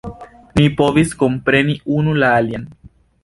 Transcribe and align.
Ni 0.59 0.63
povis 0.79 1.11
kompreni 1.19 1.75
unu 1.99 2.17
la 2.23 2.31
alian. 2.41 2.67